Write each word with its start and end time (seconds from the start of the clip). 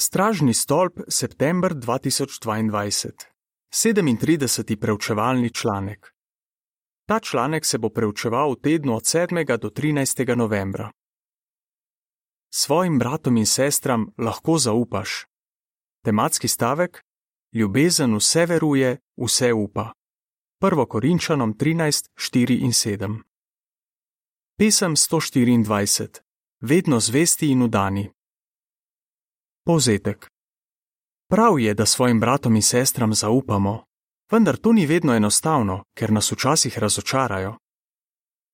Stražni 0.00 0.54
stolp, 0.54 1.00
september 1.08 1.74
2022. 1.74 3.10
37. 3.70 4.76
preučevalni 4.76 5.50
članek. 5.54 6.14
Ta 7.08 7.20
članek 7.20 7.66
se 7.66 7.78
bo 7.78 7.88
preučeval 7.88 8.52
v 8.52 8.60
tednu 8.62 8.96
od 8.96 9.02
7. 9.02 9.58
do 9.58 9.68
13. 9.70 10.36
novembra. 10.36 10.90
Svojim 12.54 12.98
bratom 12.98 13.36
in 13.36 13.46
sestram 13.46 14.06
lahko 14.18 14.58
zaupaš. 14.58 15.26
Tematski 16.04 16.48
stavek: 16.48 17.02
Ljubezen 17.52 18.16
vse 18.16 18.46
veruje, 18.46 18.98
vse 19.16 19.52
upa. 19.52 19.92
1. 20.60 20.86
Korinčanom 20.88 21.54
13, 21.54 22.10
4 22.14 22.58
in 22.60 22.72
7. 22.72 23.22
Pesem 24.58 24.96
124. 24.96 26.20
Vedno 26.60 27.00
zvesti 27.00 27.50
in 27.50 27.62
udani. 27.62 28.17
Povzetek. 29.68 30.28
Prav 31.30 31.58
je, 31.60 31.74
da 31.74 31.86
svojim 31.86 32.20
bratom 32.20 32.56
in 32.56 32.62
sestram 32.62 33.14
zaupamo, 33.14 33.84
vendar 34.32 34.56
to 34.56 34.72
ni 34.72 34.86
vedno 34.86 35.14
enostavno, 35.14 35.84
ker 35.98 36.12
nas 36.12 36.32
včasih 36.32 36.78
razočarajo. 36.78 37.56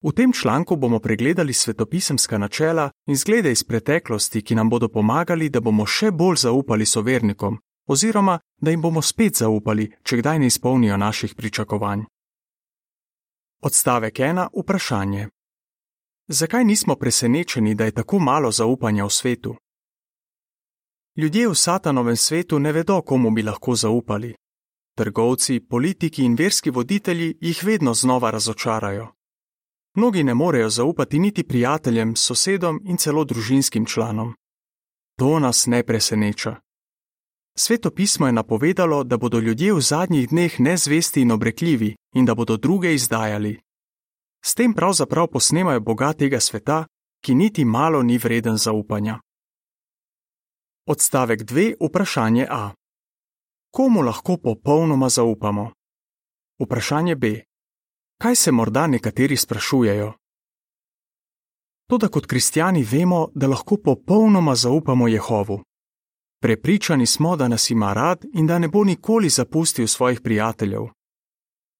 V 0.03 0.13
tem 0.13 0.33
članku 0.33 0.77
bomo 0.77 0.99
pregledali 0.99 1.53
svetopisemska 1.53 2.39
načela 2.39 2.91
in 3.07 3.17
zglede 3.17 3.53
iz 3.53 3.65
preteklosti, 3.65 4.43
ki 4.43 4.55
nam 4.55 4.71
bodo 4.71 4.89
pomagali, 4.89 5.49
da 5.49 5.61
bomo 5.61 5.87
še 5.87 6.11
bolj 6.11 6.37
zaupali 6.37 6.87
sovernikom, 6.87 7.59
oziroma 7.87 8.39
da 8.61 8.71
jim 8.71 8.83
bomo 8.83 9.03
spet 9.03 9.37
zaupali, 9.37 9.93
če 10.03 10.17
kdaj 10.17 10.39
ne 10.39 10.47
izpolnijo 10.47 10.97
naših 10.97 11.35
pričakovanj. 11.35 12.03
Odstavek 13.62 14.19
1. 14.19 14.49
Vprašanje. 14.53 15.29
Zakaj 16.29 16.65
nismo 16.65 16.97
presenečeni, 16.97 17.75
da 17.75 17.85
je 17.85 18.01
tako 18.03 18.19
malo 18.19 18.51
zaupanja 18.51 19.05
v 19.05 19.11
svetu? 19.11 19.57
Ljudje 21.17 21.49
v 21.49 21.55
satanovem 21.55 22.17
svetu 22.17 22.59
ne 22.59 22.73
vedo, 22.73 23.03
komu 23.03 23.31
bi 23.31 23.43
lahko 23.43 23.75
zaupali. 23.75 24.34
Trgovci, 24.97 25.61
politiki 25.61 26.25
in 26.25 26.34
verski 26.34 26.71
voditelji 26.71 27.39
jih 27.41 27.65
vedno 27.65 27.95
znova 27.95 28.31
razočarajo. 28.31 29.09
Mnogi 29.97 30.25
ne 30.25 30.34
morejo 30.34 30.71
zaupati 30.71 31.19
niti 31.19 31.45
prijateljem, 31.45 32.17
sosedom 32.17 32.81
in 32.84 32.97
celo 32.97 33.25
družinskim 33.25 33.87
članom. 33.87 34.34
To 35.19 35.39
nas 35.39 35.67
ne 35.67 35.83
preseneča. 35.83 36.56
Sveto 37.56 37.91
pismo 37.91 38.27
je 38.27 38.33
napovedalo, 38.33 39.05
da 39.05 39.17
bodo 39.17 39.39
ljudje 39.39 39.73
v 39.73 39.81
zadnjih 39.81 40.28
dneh 40.28 40.61
nezvesti 40.61 41.21
in 41.21 41.31
obrekljivi 41.31 41.97
in 42.15 42.25
da 42.25 42.34
bodo 42.34 42.56
druge 42.56 42.95
izdajali. 42.95 43.61
S 44.45 44.55
tem 44.55 44.75
pravzaprav 44.75 45.27
posnemajo 45.27 45.81
Boga 45.81 46.12
tega 46.12 46.41
sveta, 46.41 46.87
ki 47.25 47.34
niti 47.34 47.65
malo 47.65 48.03
ni 48.03 48.19
vreden 48.19 48.56
zaupanja. 48.56 49.21
Odstavek 50.87 51.41
2. 51.43 51.75
Vprašanje 51.81 52.47
A. 52.51 52.71
Komu 53.71 54.01
lahko 54.03 54.37
popolnoma 54.37 55.09
zaupamo? 55.09 55.73
Vprašanje 56.61 57.15
B. 57.15 57.43
Kaj 58.23 58.37
se 58.37 58.53
morda 58.53 58.87
nekateri 58.87 59.37
sprašujejo? 59.37 60.12
Toda 61.89 62.09
kot 62.09 62.27
kristijani 62.27 62.83
vemo, 62.93 63.29
da 63.35 63.47
lahko 63.47 63.77
popolnoma 63.77 64.55
zaupamo 64.55 65.09
Jehovu. 65.09 65.62
Prepričani 66.43 67.07
smo, 67.07 67.37
da 67.37 67.49
nas 67.49 67.71
ima 67.71 67.93
rad 67.93 68.25
in 68.35 68.47
da 68.47 68.59
ne 68.59 68.69
bo 68.69 68.85
nikoli 68.85 69.29
zapustil 69.29 69.87
svojih 69.87 70.21
prijateljev. 70.21 70.83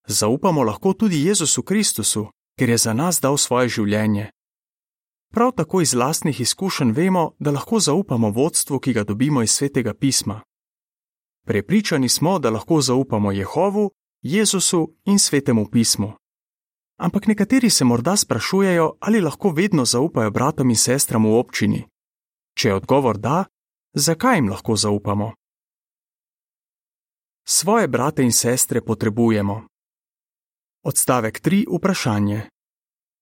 Zaupamo 0.07 0.63
lahko 0.63 0.93
tudi 0.93 1.27
Jezusu 1.27 1.63
Kristusu, 1.63 2.27
ker 2.59 2.69
je 2.69 2.77
za 2.77 2.93
nas 2.93 3.21
dal 3.21 3.37
svoje 3.37 3.69
življenje. 3.69 4.31
Prav 5.35 5.53
tako 5.53 5.81
iz 5.81 5.95
lastnih 5.95 6.41
izkušenj 6.41 6.91
vemo, 6.91 7.33
da 7.39 7.51
lahko 7.51 7.81
zaupamo 7.81 8.31
vodstvu, 8.31 8.79
ki 8.79 8.93
ga 8.93 9.05
dobimo 9.05 9.43
iz 9.43 9.51
svetega 9.51 9.95
pisma. 9.95 10.41
Prepričani 11.47 12.09
smo, 12.09 12.39
da 12.39 12.51
lahko 12.51 12.81
zaupamo 12.81 13.33
Jehovu, 13.33 13.91
Jezusu 14.23 14.95
in 15.05 15.19
svetemu 15.19 15.71
pismu. 15.71 16.13
Ampak 16.97 17.27
nekateri 17.27 17.71
se 17.71 17.85
morda 17.85 18.17
sprašujejo, 18.17 18.97
ali 19.01 19.21
lahko 19.21 19.51
vedno 19.51 19.85
zaupajo 19.85 20.31
bratom 20.31 20.71
in 20.71 20.77
sestram 20.77 21.25
v 21.25 21.33
občini. 21.39 21.85
Če 22.57 22.69
je 22.69 22.75
odgovor 22.75 23.19
da, 23.19 23.45
zakaj 23.95 24.37
jim 24.37 24.49
lahko 24.49 24.77
zaupamo? 24.77 25.33
Svoje 27.45 27.89
brate 27.89 28.23
in 28.23 28.33
sestre 28.33 28.81
potrebujemo. 28.81 29.67
Odstavek 30.85 31.41
3. 31.41 31.65
Vprašanje. 31.77 32.43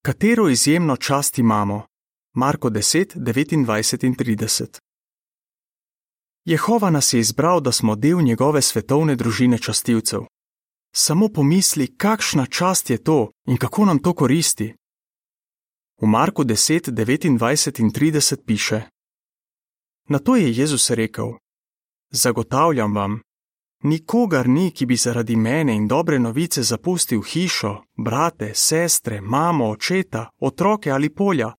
Katero 0.05 0.49
izjemno 0.49 0.97
čast 0.97 1.39
imamo? 1.39 1.92
Marko 2.35 2.71
10, 2.71 3.17
29 3.17 4.05
in 4.07 4.15
30. 4.15 4.79
Jehova 6.45 6.91
nas 6.91 7.13
je 7.13 7.21
izbral, 7.21 7.61
da 7.61 7.73
smo 7.73 7.97
del 7.97 8.23
njegove 8.23 8.63
svetovne 8.63 9.17
družine 9.17 9.59
častilcev. 9.59 10.21
Samo 10.95 11.29
pomisli, 11.29 11.97
kakšna 11.97 12.47
čast 12.47 12.91
je 12.91 13.05
to 13.05 13.31
in 13.47 13.57
kako 13.57 13.85
nam 13.85 13.99
to 13.99 14.15
koristi. 14.15 14.75
V 16.01 16.07
Marku 16.07 16.45
10, 16.45 16.91
29 16.91 17.81
in 17.81 17.91
30 17.91 18.45
piše: 18.47 18.83
Na 20.09 20.19
to 20.19 20.37
je 20.37 20.53
Jezus 20.53 20.91
rekel: 20.91 21.33
Zagotavljam 22.11 22.95
vam, 22.95 23.21
nikogar 23.83 24.49
ni, 24.49 24.71
ki 24.71 24.87
bi 24.87 24.97
zaradi 24.97 25.37
mene 25.37 25.75
in 25.75 25.89
dobre 25.89 26.19
novice 26.19 26.63
zapustil 26.63 27.23
hišo, 27.23 27.85
brate, 27.97 28.55
sestre, 28.55 29.21
mamo, 29.21 29.71
očeta, 29.71 30.31
otroke 30.41 30.91
ali 30.91 31.15
polja, 31.15 31.53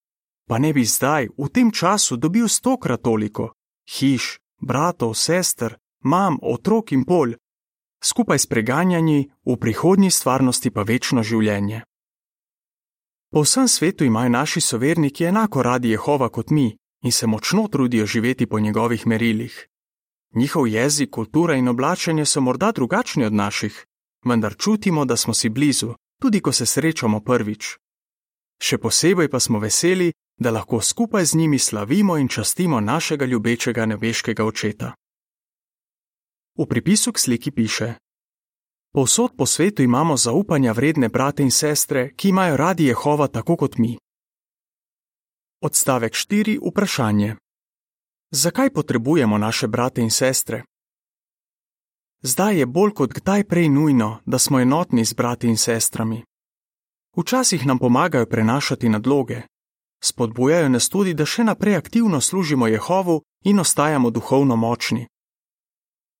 pa 0.48 0.60
ne 0.60 0.74
bi 0.74 0.86
zdaj, 0.86 1.30
v 1.38 1.50
tem 1.50 1.72
času, 1.72 2.18
dobil 2.18 2.48
stokrat 2.48 3.02
toliko 3.02 3.54
hiš, 3.90 4.40
bratov, 4.62 5.16
sester, 5.16 5.78
mam, 6.04 6.40
otrok 6.42 6.92
in 6.92 7.04
pol, 7.06 7.36
skupaj 8.04 8.40
s 8.40 8.48
preganjanji, 8.48 9.32
v 9.46 9.56
prihodnji 9.58 10.12
stvarnosti 10.12 10.72
pa 10.72 10.84
večno 10.84 11.24
življenje. 11.24 11.84
Po 13.34 13.42
vsem 13.42 13.68
svetu 13.68 14.06
imajo 14.06 14.30
naši 14.30 14.62
soverniki 14.62 15.26
enako 15.26 15.64
radi 15.64 15.90
Jehova 15.90 16.30
kot 16.30 16.50
mi 16.50 16.78
in 17.04 17.12
se 17.12 17.28
močno 17.28 17.68
trudijo 17.68 18.06
živeti 18.06 18.46
po 18.46 18.60
njegovih 18.60 19.08
merilih. 19.08 19.68
Njihov 20.36 20.68
jezik, 20.68 21.10
kultura 21.10 21.56
in 21.56 21.68
oblačenje 21.68 22.26
so 22.26 22.42
morda 22.42 22.72
drugačni 22.72 23.26
od 23.26 23.34
naših, 23.34 23.86
vendar 24.26 24.56
čutimo, 24.56 25.06
da 25.06 25.18
smo 25.18 25.34
si 25.34 25.50
blizu, 25.50 25.94
tudi 26.22 26.42
ko 26.42 26.52
se 26.52 26.66
srečamo 26.66 27.20
prvič. 27.20 27.78
Še 28.64 28.78
posebej 28.78 29.30
pa 29.30 29.40
smo 29.40 29.60
veseli, 29.60 30.14
da 30.38 30.52
lahko 30.52 30.82
skupaj 30.82 31.26
z 31.26 31.36
njimi 31.36 31.60
slavimo 31.60 32.18
in 32.18 32.28
častimo 32.28 32.80
našega 32.80 33.26
ljubečega 33.26 33.86
nebeškega 33.86 34.46
očeta. 34.46 34.94
V 36.58 36.66
pripisu 36.70 37.12
k 37.12 37.20
sliki 37.20 37.52
piše: 37.52 37.94
Povsod 38.94 39.32
po 39.38 39.46
svetu 39.46 39.84
imamo 39.84 40.18
zaupanja 40.18 40.72
vredne 40.72 41.10
brate 41.10 41.44
in 41.44 41.52
sestre, 41.52 42.14
ki 42.16 42.30
imajo 42.30 42.58
radi 42.58 42.86
Jehova 42.86 43.28
tako 43.28 43.56
kot 43.56 43.78
mi. 43.78 43.98
Odstavek 45.62 46.14
4. 46.14 46.60
Vprašanje: 46.70 47.36
Zakaj 48.32 48.70
potrebujemo 48.70 49.38
naše 49.38 49.68
brate 49.68 50.02
in 50.02 50.12
sestre? 50.12 50.64
Zdaj 52.22 52.58
je 52.60 52.66
bolj 52.66 52.92
kot 52.94 53.14
kdaj 53.14 53.44
prej 53.44 53.70
nujno, 53.70 54.22
da 54.26 54.40
smo 54.40 54.60
enotni 54.60 55.06
z 55.06 55.14
brati 55.14 55.48
in 55.48 55.58
sestrami. 55.58 56.24
Včasih 57.18 57.66
nam 57.66 57.80
pomagajo 57.80 58.26
prenašati 58.26 58.90
nadloge, 58.90 59.42
spodbujajo 60.04 60.70
nas 60.70 60.90
tudi, 60.90 61.14
da 61.14 61.26
še 61.26 61.44
naprej 61.44 61.76
aktivno 61.76 62.22
služimo 62.22 62.68
Jehovu 62.68 63.22
in 63.46 63.60
ostajamo 63.60 64.10
duhovno 64.10 64.56
močni. 64.56 65.08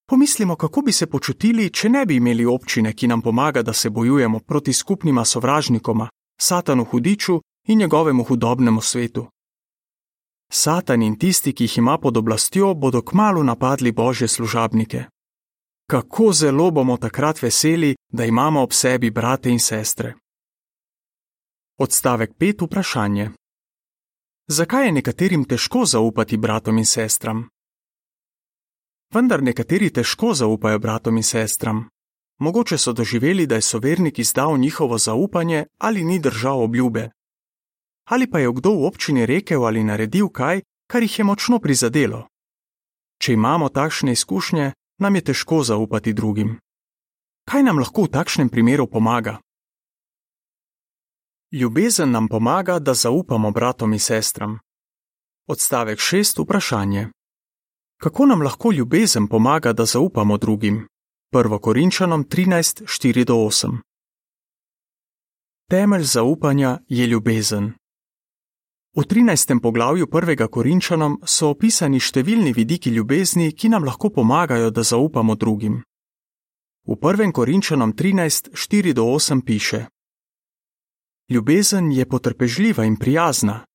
Pomislimo, 0.10 0.56
kako 0.56 0.82
bi 0.82 0.92
se 0.92 1.08
počutili, 1.08 1.70
če 1.70 1.90
ne 1.90 2.06
bi 2.06 2.16
imeli 2.16 2.46
občine, 2.46 2.94
ki 2.94 3.08
nam 3.08 3.22
pomaga, 3.22 3.62
da 3.62 3.74
se 3.74 3.90
bojujemo 3.90 4.40
proti 4.40 4.74
skupnima 4.74 5.26
sovražnikoma, 5.26 6.10
Satanu 6.42 6.84
hudiču 6.84 7.42
in 7.68 7.80
njegovemu 7.80 8.24
hudobnemu 8.24 8.82
svetu. 8.82 9.28
Satan 10.52 11.02
in 11.02 11.16
tisti, 11.20 11.54
ki 11.54 11.64
jih 11.64 11.78
ima 11.78 11.98
pod 11.98 12.18
oblastjo, 12.18 12.74
bodo 12.74 13.02
kmalo 13.02 13.44
napadli 13.44 13.92
božje 13.92 14.28
služabnike. 14.28 15.04
Kako 15.90 16.34
zelo 16.34 16.72
bomo 16.72 16.98
takrat 16.98 17.42
veseli, 17.42 17.96
da 18.12 18.26
imamo 18.26 18.62
ob 18.62 18.74
sebi 18.74 19.10
brate 19.12 19.50
in 19.50 19.60
sestre. 19.60 20.14
Odstavek 21.80 22.32
5. 22.40 22.66
Vprašanje. 22.66 23.32
Zakaj 24.48 24.86
je 24.86 24.92
nekaterim 24.92 25.44
težko 25.46 25.86
zaupati 25.86 26.38
bratom 26.38 26.78
in 26.78 26.86
sestram? 26.86 27.46
Vendar 29.14 29.44
nekateri 29.44 29.88
težko 29.90 30.34
zaupajo 30.34 30.80
bratom 30.80 31.18
in 31.18 31.24
sestram. 31.24 31.86
Mogoče 32.40 32.78
so 32.78 32.94
doživeli, 32.94 33.46
da 33.48 33.56
je 33.56 33.62
sovernik 33.62 34.20
izdal 34.20 34.58
njihovo 34.58 34.98
zaupanje 34.98 35.66
ali 35.78 36.04
ni 36.04 36.20
držal 36.20 36.64
obljube. 36.64 37.10
Ali 38.10 38.28
pa 38.32 38.40
je 38.40 38.52
kdo 38.52 38.74
v 38.74 38.86
občini 38.86 39.26
rekel 39.26 39.66
ali 39.66 39.84
naredil 39.84 40.28
kaj, 40.30 40.62
kar 40.88 41.04
jih 41.04 41.20
je 41.20 41.26
močno 41.26 41.60
prizadelo. 41.60 42.28
Če 43.22 43.34
imamo 43.34 43.70
takšne 43.70 44.12
izkušnje, 44.12 44.74
nam 45.00 45.16
je 45.16 45.22
težko 45.22 45.64
zaupati 45.64 46.14
drugim. 46.14 46.60
Kaj 47.46 47.64
nam 47.64 47.80
lahko 47.80 48.04
v 48.04 48.12
takšnem 48.12 48.50
primeru 48.50 48.88
pomaga? 48.88 49.40
Ljubezen 51.56 52.12
nam 52.12 52.28
pomaga, 52.28 52.80
da 52.80 52.94
zaupamo 52.94 53.52
bratom 53.52 53.94
in 53.94 54.00
sestram. 54.00 54.60
Odstavek 55.48 56.00
6. 56.00 56.44
Vprašanje. 56.44 57.08
Kako 58.02 58.26
nam 58.26 58.42
lahko 58.42 58.72
ljubezen 58.72 59.28
pomaga, 59.28 59.74
da 59.74 59.86
zaupamo 59.86 60.38
drugim? 60.38 60.88
1. 61.34 61.60
Korinčanom 61.60 62.24
13:4-8 62.24 63.78
Temelj 65.70 66.04
zaupanja 66.04 66.80
je 66.88 67.08
ljubezen. 67.08 67.74
V 68.96 69.02
13. 69.02 69.62
poglavju 69.62 70.08
1. 70.08 70.48
Korinčanom 70.48 71.22
so 71.26 71.50
opisani 71.50 72.00
številni 72.00 72.54
vidiki 72.54 72.90
ljubezni, 72.90 73.52
ki 73.52 73.70
nam 73.70 73.84
lahko 73.84 74.10
pomagajo, 74.10 74.70
da 74.70 74.84
zaupamo 74.84 75.36
drugim. 75.36 75.84
V 76.88 76.96
1. 76.96 77.32
Korinčanom 77.32 77.94
13:4-8 77.94 79.46
piše: 79.46 79.86
Ljubezen 81.30 81.92
je 81.92 82.06
potrpežljiva 82.10 82.86
in 82.86 82.96
prijazna. 82.96 83.66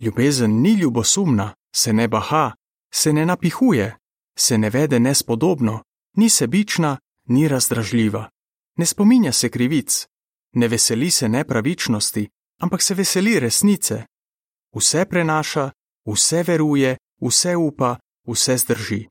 Ljubezen 0.00 0.60
ni 0.60 0.72
ljubosumna, 0.72 1.54
se 1.74 1.92
ne 1.92 2.08
baha, 2.08 2.52
se 2.94 3.12
ne 3.12 3.26
napihuje, 3.26 3.96
se 4.38 4.58
ne 4.58 4.70
vede 4.70 5.00
nespodobno, 5.00 5.82
ni 6.16 6.28
sebična, 6.28 6.98
ni 7.24 7.48
razdražljiva, 7.48 8.30
ne 8.76 8.86
spominja 8.86 9.32
se 9.32 9.48
krivic, 9.48 10.06
ne 10.52 10.68
veseli 10.68 11.10
se 11.10 11.28
nepravičnosti, 11.28 12.28
ampak 12.60 12.82
se 12.82 12.94
veseli 12.94 13.40
resnice. 13.40 14.04
Vse 14.74 15.04
prenaša, 15.04 15.70
vse 16.06 16.42
veruje, 16.42 16.96
vse 17.20 17.56
upa, 17.56 17.98
vse 18.26 18.56
zdrži. 18.56 19.08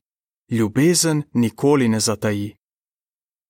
Ljubezen 0.50 1.22
nikoli 1.32 1.88
ne 1.88 2.00
zataji. 2.00 2.56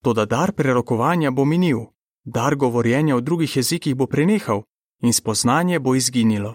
Toda 0.03 0.25
dar 0.25 0.53
prerokovanja 0.53 1.31
bo 1.31 1.45
minil, 1.45 1.79
dar 2.27 2.57
govorjenja 2.57 3.17
v 3.17 3.23
drugih 3.23 3.57
jezikih 3.57 3.95
bo 3.95 4.07
prenehal 4.07 4.63
in 5.03 5.13
spoznanje 5.13 5.79
bo 5.79 5.95
izginilo. 5.95 6.55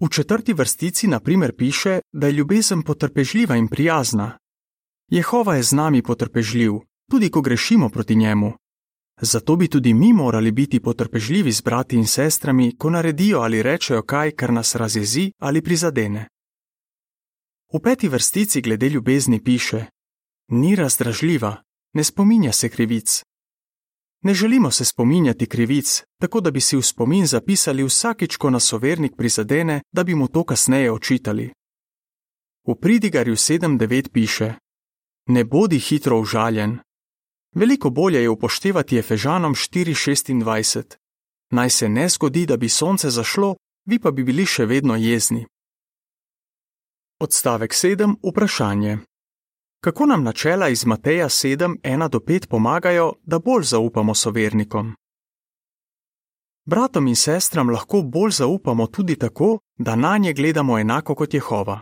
V 0.00 0.08
četrti 0.08 0.52
vrstici 0.52 1.06
na 1.06 1.20
primer 1.20 1.56
piše, 1.56 2.00
da 2.12 2.26
je 2.26 2.32
ljubezen 2.32 2.82
potrpežljiva 2.82 3.56
in 3.56 3.68
prijazna. 3.68 4.38
Jehova 5.10 5.56
je 5.56 5.62
z 5.62 5.72
nami 5.72 6.02
potrpežljiv, 6.02 6.72
tudi 7.10 7.30
ko 7.30 7.40
grešimo 7.40 7.88
proti 7.88 8.16
njemu. 8.16 8.52
Zato 9.20 9.56
bi 9.56 9.68
tudi 9.68 9.94
mi 9.94 10.12
morali 10.12 10.52
biti 10.52 10.80
potrpežljivi 10.80 11.52
z 11.52 11.62
brati 11.62 11.96
in 11.96 12.06
sestrami, 12.06 12.76
ko 12.76 12.90
naredijo 12.90 13.40
ali 13.40 13.62
rečejo 13.62 14.02
kaj, 14.02 14.30
kar 14.30 14.52
nas 14.52 14.74
razjezi 14.74 15.32
ali 15.38 15.62
prizadene. 15.62 16.28
V 17.74 17.80
peti 17.82 18.08
vrstici 18.08 18.60
glede 18.60 18.88
ljubezni 18.88 19.44
piše: 19.44 19.84
Ni 20.48 20.76
razdražljiva, 20.76 21.62
ne 21.92 22.04
spominja 22.04 22.52
se 22.52 22.68
krivic, 22.68 23.22
Ne 24.22 24.34
želimo 24.34 24.70
se 24.70 24.84
spominjati 24.84 25.46
krivic, 25.46 26.02
tako 26.20 26.40
da 26.40 26.50
bi 26.50 26.60
si 26.60 26.76
v 26.76 26.82
spomin 26.82 27.26
zapisali 27.26 27.84
vsakič, 27.84 28.36
ko 28.36 28.50
nas 28.50 28.64
sovernik 28.64 29.16
prizadene, 29.16 29.82
da 29.92 30.04
bi 30.04 30.14
mu 30.14 30.28
to 30.28 30.44
kasneje 30.44 30.92
očitali. 30.92 31.52
V 32.68 32.74
pridigarju 32.80 33.34
7.9 33.34 34.08
piše: 34.12 34.54
Ne 35.26 35.44
bodi 35.44 35.78
hitro 35.78 36.20
užaljen. 36.20 36.78
Veliko 37.54 37.90
bolje 37.90 38.22
je 38.22 38.30
upoštevati 38.30 38.98
Efežanom 38.98 39.54
4.26. 39.54 40.96
Naj 41.50 41.70
se 41.70 41.88
ne 41.88 42.08
zgodi, 42.08 42.46
da 42.46 42.56
bi 42.56 42.68
sonce 42.68 43.10
zašlo, 43.10 43.56
vi 43.84 43.98
pa 43.98 44.10
bi 44.10 44.24
bili 44.24 44.46
še 44.46 44.66
vedno 44.66 44.96
jezni. 44.96 45.46
Odstavek 47.20 47.72
7. 47.72 48.14
Vprašanje. 48.22 48.98
Kako 49.80 50.06
nam 50.06 50.22
načela 50.22 50.68
iz 50.68 50.86
Mateja 50.86 51.28
7:1-5 51.28 52.46
pomagajo, 52.48 53.12
da 53.22 53.38
bolj 53.38 53.62
zaupamo 53.62 54.14
sovernikom? 54.14 54.94
Bratom 56.66 57.06
in 57.06 57.16
sestram 57.16 57.70
lahko 57.70 58.02
bolj 58.02 58.30
zaupamo 58.30 58.86
tudi 58.86 59.16
tako, 59.16 59.58
da 59.78 59.96
na 59.96 60.18
nje 60.18 60.32
gledamo 60.32 60.78
enako 60.78 61.14
kot 61.14 61.34
Jehova. 61.34 61.80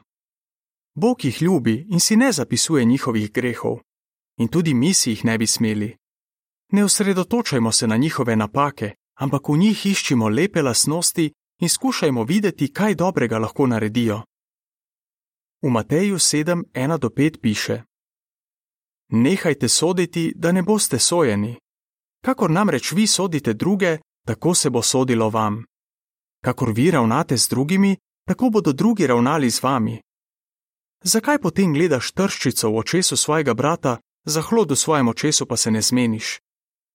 Bog 0.95 1.25
jih 1.25 1.43
ljubi 1.43 1.87
in 1.91 2.01
si 2.01 2.17
ne 2.17 2.33
zapisuje 2.33 2.85
njihovih 2.85 3.33
grehov, 3.33 3.79
in 4.39 4.49
tudi 4.49 4.75
mi 4.75 4.95
si 4.95 5.11
jih 5.11 5.25
ne 5.25 5.39
bi 5.39 5.47
smeli. 5.47 5.97
Ne 6.73 6.85
osredotočajmo 6.85 7.73
se 7.73 7.87
na 7.87 7.97
njihove 7.97 8.37
napake, 8.37 8.93
ampak 9.15 9.49
v 9.49 9.57
njih 9.57 9.87
iščimo 9.87 10.29
lepe 10.29 10.63
lasnosti 10.63 11.33
in 11.61 11.69
skušajmo 11.69 12.25
videti, 12.25 12.73
kaj 12.73 12.95
dobrega 12.95 13.39
lahko 13.39 13.67
naredijo. 13.67 14.23
V 15.63 15.69
Mateju 15.69 16.17
7:1-5 16.19 17.41
piše: 17.41 17.83
Nehajte 19.09 19.69
soditi, 19.69 20.33
da 20.37 20.53
ne 20.53 20.63
boste 20.63 20.99
sojeni. 20.99 21.57
Kakor 22.25 22.51
namreč 22.51 22.93
vi 22.93 23.07
sodite 23.07 23.55
druge, 23.55 23.99
tako 24.27 24.55
se 24.55 24.71
bo 24.71 24.83
sodilo 24.83 25.31
vam. 25.31 25.65
Kakor 26.45 26.73
vi 26.73 26.91
ravnate 26.91 27.37
z 27.37 27.49
drugimi, 27.49 27.97
tako 28.29 28.51
bodo 28.51 28.73
drugi 28.73 29.07
ravnali 29.07 29.51
z 29.51 29.63
vami. 29.63 30.01
Zakaj 31.05 31.39
potem 31.39 31.75
gledaš 31.75 32.13
trščico 32.13 32.71
v 32.71 32.79
očesu 32.79 33.17
svojega 33.17 33.55
brata, 33.55 33.99
za 34.25 34.43
hlod 34.43 34.71
v 34.71 34.77
svojem 34.77 35.09
očesu 35.09 35.47
pa 35.47 35.57
se 35.57 35.71
ne 35.71 35.83
zmeniš? 35.83 36.41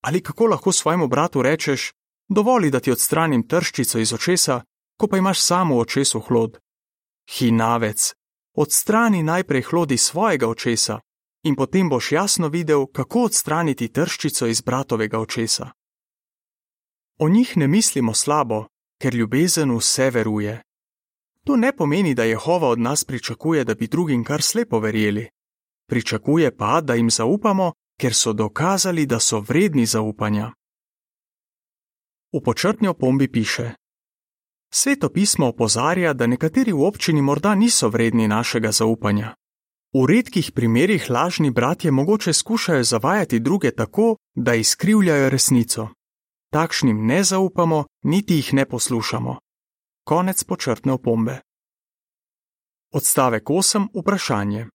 Ali 0.03 0.21
kako 0.23 0.45
lahko 0.45 0.71
svojemu 0.71 1.07
bratu 1.07 1.41
rečeš: 1.41 1.93
Dovoli, 2.29 2.71
da 2.71 2.79
ti 2.79 2.91
odstranim 2.91 3.47
trščico 3.47 3.99
iz 3.99 4.13
očesa, 4.13 4.63
ko 4.99 5.07
pa 5.07 5.17
imaš 5.17 5.41
samo 5.41 5.75
v 5.75 5.79
očesu 5.79 6.19
hlod? 6.19 6.59
Hinavec, 7.31 8.13
odstrani 8.53 9.24
najprej 9.24 9.62
hlodi 9.62 9.98
svojega 9.98 10.48
očesa, 10.48 11.00
in 11.44 11.56
potem 11.56 11.89
boš 11.89 12.12
jasno 12.12 12.48
videl, 12.48 12.86
kako 12.86 13.24
odstraniti 13.24 13.88
trščico 13.88 14.48
iz 14.48 14.62
bratovega 14.62 15.19
očesa. 15.19 15.71
O 17.19 17.30
njih 17.30 17.57
ne 17.57 17.68
mislimo 17.68 18.13
slabo, 18.13 18.65
ker 19.01 19.15
ljubezen 19.15 19.77
vse 19.77 20.09
veruje. 20.09 20.62
To 21.45 21.56
ne 21.56 21.75
pomeni, 21.75 22.13
da 22.13 22.24
Jehova 22.24 22.68
od 22.68 22.80
nas 22.80 23.03
pričakuje, 23.03 23.63
da 23.63 23.75
bi 23.75 23.88
drugim 23.88 24.24
kar 24.24 24.42
slepo 24.42 24.80
verjeli. 24.80 25.30
Pričakuje 25.89 26.57
pa, 26.57 26.81
da 26.81 26.94
jim 26.94 27.09
zaupamo, 27.09 27.74
ker 28.00 28.13
so 28.13 28.33
dokazali, 28.33 29.06
da 29.06 29.19
so 29.19 29.39
vredni 29.39 29.86
zaupanja. 29.86 30.51
V 32.33 32.42
počrtni 32.44 32.88
opombi 32.88 33.31
piše: 33.31 33.71
Sveto 34.73 35.09
pismo 35.09 35.47
opozarja, 35.47 36.13
da 36.13 36.27
nekateri 36.27 36.71
v 36.71 36.85
občini 36.88 37.21
morda 37.21 37.56
niso 37.56 37.89
vredni 37.89 38.27
našega 38.27 38.71
zaupanja. 38.71 39.35
V 39.94 40.06
redkih 40.07 40.51
primerjih 40.56 41.09
lažni 41.09 41.51
bratje 41.51 41.91
mogoče 41.91 42.33
skušajo 42.33 42.83
zavajati 42.83 43.39
druge 43.39 43.71
tako, 43.71 44.15
da 44.35 44.56
izkrivljajo 44.56 45.29
resnico. 45.29 45.88
Takšnim 46.51 47.06
ne 47.06 47.23
zaupamo, 47.23 47.85
niti 48.03 48.35
jih 48.35 48.53
ne 48.53 48.65
poslušamo. 48.65 49.39
Konec 50.03 50.44
počrtne 50.44 50.94
opombe. 50.94 51.39
Odstavek 52.94 53.44
8. 53.44 53.88
Vprašanje. 53.93 54.67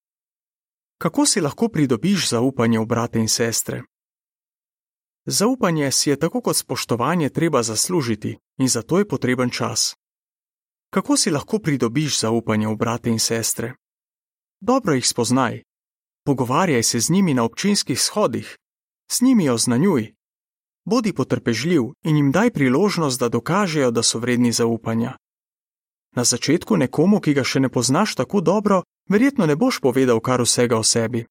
Kako 0.97 1.25
si 1.25 1.41
lahko 1.41 1.69
pridobiš 1.69 2.29
zaupanje 2.29 2.79
v 2.79 2.85
brate 2.85 3.19
in 3.19 3.29
sestre? 3.29 3.81
Zaupanje 5.29 5.91
si 5.91 6.09
je 6.09 6.19
tako 6.19 6.41
kot 6.41 6.55
spoštovanje 6.55 7.29
treba 7.29 7.63
zaslužiti 7.63 8.37
in 8.57 8.67
zato 8.67 8.99
je 8.99 9.07
potreben 9.07 9.49
čas. 9.49 9.95
Kako 10.89 11.17
si 11.17 11.31
lahko 11.31 11.59
pridobiš 11.59 12.19
zaupanje 12.19 12.67
v 12.67 12.75
brate 12.75 13.09
in 13.09 13.19
sestre? 13.19 13.73
Dobro 14.59 14.93
jih 14.93 15.07
spoznaj. 15.07 15.63
Pogovarjaj 16.25 16.83
se 16.83 16.99
z 16.99 17.09
njimi 17.09 17.33
na 17.33 17.43
občinskih 17.43 18.01
shodih, 18.01 18.57
s 19.11 19.21
njimi 19.21 19.49
oznanjuj. 19.49 20.13
Bodi 20.85 21.13
potrpežljiv 21.13 21.83
in 22.03 22.15
jim 22.17 22.31
daj 22.31 22.51
priložnost, 22.51 23.19
da 23.19 23.29
dokažejo, 23.29 23.91
da 23.91 24.03
so 24.03 24.19
vredni 24.19 24.51
zaupanja. 24.51 25.17
Na 26.15 26.23
začetku 26.23 26.77
nekomu, 26.77 27.19
ki 27.19 27.33
ga 27.33 27.43
še 27.43 27.59
ne 27.59 27.69
poznaš 27.69 28.15
tako 28.15 28.41
dobro, 28.41 28.83
verjetno 29.09 29.45
ne 29.45 29.55
boš 29.55 29.79
povedal 29.79 30.19
kar 30.19 30.41
vsega 30.41 30.79
o 30.79 30.83
sebi. 30.83 31.25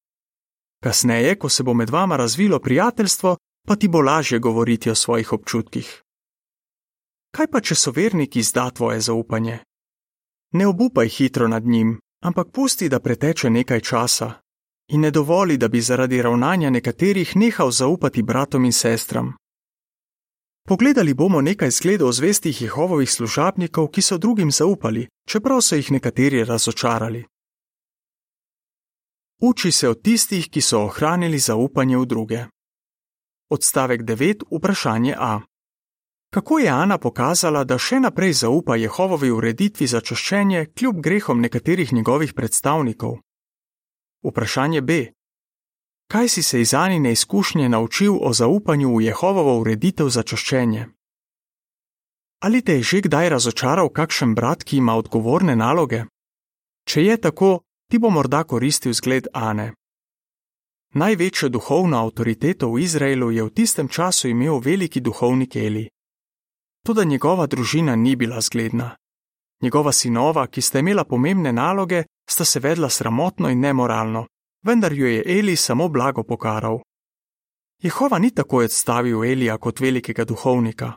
Kasneje, 0.83 1.35
ko 1.35 1.49
se 1.49 1.63
bo 1.63 1.73
med 1.73 1.89
vama 1.89 2.17
razvilo 2.17 2.59
prijateljstvo, 2.59 3.37
pa 3.67 3.75
ti 3.75 3.87
bo 3.87 4.01
lažje 4.01 4.39
govoriti 4.39 4.89
o 4.89 4.95
svojih 4.95 5.33
občutkih. 5.33 6.01
Kaj 7.35 7.47
pa, 7.51 7.59
če 7.61 7.75
so 7.75 7.91
verniki 7.91 8.39
izda 8.39 8.69
tvoje 8.71 9.01
zaupanje? 9.01 9.59
Ne 10.53 10.67
obupaj 10.67 11.09
hitro 11.09 11.47
nad 11.47 11.65
njim, 11.65 11.99
ampak 12.23 12.51
pusti, 12.51 12.89
da 12.89 12.99
preteče 12.99 13.49
nekaj 13.49 13.81
časa 13.81 14.33
in 14.87 15.01
ne 15.01 15.11
dovoli, 15.11 15.57
da 15.57 15.67
bi 15.67 15.81
zaradi 15.81 16.21
ravnanja 16.21 16.69
nekaterih 16.69 17.35
nehal 17.35 17.71
zaupati 17.71 18.23
bratom 18.23 18.65
in 18.65 18.73
sestram. 18.73 19.33
Pogledali 20.67 21.13
bomo 21.13 21.41
nekaj 21.41 21.71
zgledov 21.71 22.11
zvestih 22.11 22.61
Jehovovih 22.61 23.11
služabnikov, 23.11 23.87
ki 23.87 24.01
so 24.01 24.17
drugim 24.17 24.51
zaupali, 24.51 25.07
čeprav 25.27 25.61
so 25.61 25.75
jih 25.75 25.91
nekateri 25.91 26.43
razočarali. 26.43 27.25
Uči 29.41 29.71
se 29.71 29.89
od 29.89 30.01
tistih, 30.01 30.49
ki 30.49 30.61
so 30.61 30.85
ohranili 30.85 31.39
zaupanje 31.39 31.97
v 31.97 32.05
druge. 32.05 32.45
Odstavek 33.49 34.01
9. 34.01 34.43
Vprašanje 34.51 35.15
A. 35.19 35.41
Kako 36.33 36.59
je 36.59 36.69
Ana 36.69 36.97
pokazala, 36.97 37.63
da 37.63 37.77
še 37.79 37.99
naprej 38.03 38.33
zaupa 38.33 38.75
Jehovovi 38.75 39.29
ureditvi 39.31 39.87
za 39.87 40.01
čaščenje 40.01 40.65
kljub 40.75 40.99
grehom 40.99 41.39
nekaterih 41.41 41.93
njegovih 41.93 42.33
predstavnikov? 42.33 43.17
Vprašanje 44.23 44.81
B. 44.81 44.99
Kaj 46.11 46.29
si 46.29 46.43
se 46.43 46.61
iz 46.61 46.73
Anine 46.73 47.11
izkušnje 47.11 47.69
naučil 47.69 48.19
o 48.19 48.33
zaupanju 48.33 48.95
v 48.97 49.01
Jehovovo 49.07 49.55
ureditev 49.61 50.09
za 50.09 50.23
čaščenje? 50.23 50.87
Ali 52.43 52.61
te 52.61 52.73
je 52.73 52.83
že 52.83 53.01
kdaj 53.01 53.29
razočaral 53.29 53.89
kakšen 53.89 54.35
brat, 54.35 54.63
ki 54.63 54.83
ima 54.83 54.99
odgovorne 54.99 55.55
naloge? 55.55 56.03
Če 56.83 57.03
je 57.03 57.17
tako, 57.17 57.63
ti 57.87 57.97
bo 57.97 58.09
morda 58.09 58.43
koristil 58.43 58.93
zgled 58.93 59.31
Ane. 59.33 59.73
Največjo 60.97 61.49
duhovno 61.49 61.97
avtoriteto 62.01 62.71
v 62.73 62.81
Izraelu 62.81 63.29
je 63.31 63.43
v 63.43 63.53
tistem 63.53 63.87
času 63.87 64.31
imel 64.33 64.57
veliki 64.57 64.97
duhovnik 64.99 65.55
Eli. 65.55 65.89
Toda 66.85 67.03
njegova 67.03 67.45
družina 67.45 67.95
ni 67.95 68.15
bila 68.15 68.41
zgledna. 68.41 68.95
Njegova 69.61 69.91
sinova, 69.91 70.47
ki 70.47 70.61
sta 70.61 70.79
imela 70.79 71.03
pomembne 71.03 71.53
naloge, 71.53 72.03
sta 72.29 72.45
se 72.45 72.59
vedla 72.59 72.89
sramotno 72.89 73.49
in 73.49 73.59
nemoralno, 73.59 74.25
vendar 74.65 74.93
jo 74.93 75.07
je 75.07 75.23
Eli 75.37 75.55
samo 75.55 75.87
blago 75.89 76.23
pokaral. 76.23 76.79
Jehova 77.83 78.19
ni 78.19 78.31
takoj 78.31 78.65
odstavil 78.65 79.23
Elija 79.23 79.57
kot 79.57 79.79
velikega 79.79 80.25
duhovnika. 80.25 80.93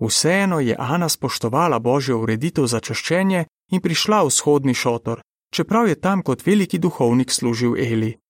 Vseeno 0.00 0.60
je 0.60 0.76
Ana 0.78 1.08
spoštovala 1.08 1.78
božjo 1.78 2.18
ureditev 2.18 2.66
za 2.66 2.80
čaščenje 2.80 3.44
in 3.72 3.80
prišla 3.80 4.22
v 4.22 4.26
vzhodni 4.32 4.74
šotor, 4.74 5.20
čeprav 5.52 5.88
je 5.88 6.00
tam 6.00 6.22
kot 6.22 6.46
veliki 6.46 6.78
duhovnik 6.78 7.30
služil 7.30 7.76
Eli. 7.76 8.23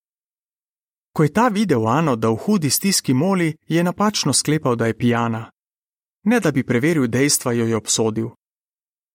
Ko 1.14 1.22
je 1.22 1.32
ta 1.32 1.48
videl 1.48 1.86
Ano, 1.86 2.16
da 2.16 2.28
v 2.28 2.36
hudi 2.36 2.70
stiski 2.70 3.14
moli, 3.14 3.56
je 3.68 3.84
napačno 3.84 4.32
sklepal, 4.32 4.76
da 4.76 4.86
je 4.86 4.98
pijana. 4.98 5.50
Ne 6.24 6.40
da 6.40 6.50
bi 6.50 6.66
preveril 6.66 7.06
dejstva, 7.06 7.52
jo 7.52 7.66
je 7.66 7.76
obsodil. 7.76 8.28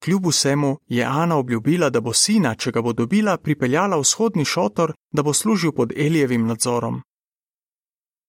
Kljub 0.04 0.26
vsemu 0.28 0.78
je 0.88 1.04
Ana 1.04 1.36
obljubila, 1.36 1.90
da 1.90 2.02
bo 2.02 2.14
sina, 2.14 2.56
če 2.56 2.72
ga 2.72 2.82
bo 2.82 2.94
dobila, 2.94 3.38
pripeljala 3.38 3.98
v 3.98 4.02
vzhodni 4.02 4.46
šotor, 4.46 4.94
da 5.12 5.24
bo 5.24 5.34
služil 5.34 5.72
pod 5.72 5.92
Elijevim 5.98 6.48
nadzorom. 6.48 7.02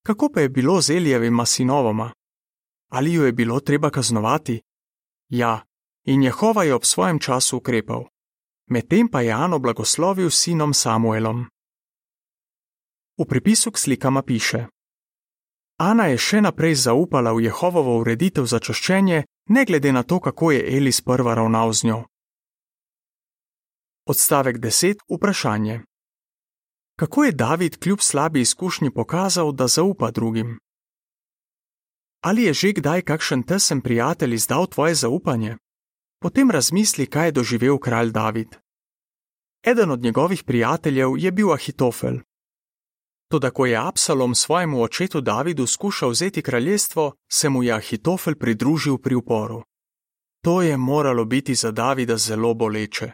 Kako 0.03 0.29
pa 0.35 0.41
je 0.41 0.49
bilo 0.49 0.81
z 0.81 0.91
Elijevima 0.91 1.47
sinovoma? 1.47 2.11
Ali 2.91 3.13
jo 3.13 3.25
je 3.25 3.33
bilo 3.33 3.61
treba 3.61 3.91
kaznovati? 3.91 4.61
Ja, 5.29 5.63
in 6.05 6.23
Jehova 6.23 6.65
je 6.65 6.75
ob 6.75 6.85
svojem 6.85 7.19
času 7.19 7.57
ukrepal. 7.57 8.05
Medtem 8.67 9.09
pa 9.09 9.21
je 9.21 9.33
Ano 9.33 9.59
blagoslovil 9.59 10.31
sinom 10.31 10.75
Samuelom. 10.75 11.47
V 13.21 13.29
pripisu 13.29 13.69
k 13.69 13.77
slikama 13.77 14.23
piše: 14.25 14.73
Ana 15.77 16.09
je 16.09 16.17
še 16.17 16.41
naprej 16.41 16.89
zaupala 16.89 17.37
v 17.37 17.53
Jehovovo 17.53 18.01
ureditev 18.01 18.49
za 18.49 18.57
čaščenje, 18.57 19.29
ne 19.53 19.63
glede 19.69 19.93
na 19.93 20.01
to, 20.09 20.25
kako 20.25 20.57
je 20.57 20.65
Eli 20.77 20.89
sprva 20.89 21.37
ravnal 21.37 21.69
z 21.77 21.85
njo. 21.85 22.01
Odstavek 24.09 24.57
10. 24.57 25.05
Vprašanje: 25.05 25.85
Kako 26.97 27.25
je 27.25 27.33
David 27.33 27.77
kljub 27.77 28.01
slabi 28.01 28.41
izkušnji 28.41 28.89
pokazal, 28.91 29.53
da 29.53 29.69
zaupa 29.69 30.09
drugim? 30.11 30.57
Ali 32.25 32.49
je 32.49 32.53
že 32.57 32.73
kdaj 32.73 33.05
kakšen 33.05 33.45
tesen 33.45 33.85
prijatelj 33.85 34.35
izdal 34.35 34.65
tvoje 34.65 34.97
zaupanje? 34.97 35.61
Potem 36.25 36.51
razmisli, 36.51 37.05
kaj 37.05 37.27
je 37.27 37.33
doživel 37.33 37.77
kralj 37.77 38.17
David. 38.17 38.57
Eden 39.61 39.91
od 39.91 40.01
njegovih 40.01 40.45
prijateljev 40.45 41.21
je 41.21 41.33
bil 41.33 41.53
Ahitofel. 41.53 42.25
Toda, 43.31 43.51
ko 43.51 43.67
je 43.67 43.77
Absalom 43.77 44.35
svojemu 44.35 44.83
očetu 44.83 45.21
Davidu 45.21 45.67
skušal 45.67 46.11
vzeti 46.11 46.43
kraljestvo, 46.43 47.13
se 47.33 47.49
mu 47.49 47.63
je 47.63 47.73
Ahitofel 47.73 48.35
pridružil 48.35 48.99
pri 48.99 49.15
uporu. 49.15 49.63
To 50.45 50.63
je 50.63 50.77
moralo 50.77 51.25
biti 51.25 51.55
za 51.55 51.71
Davida 51.71 52.17
zelo 52.17 52.55
boleče. 52.55 53.13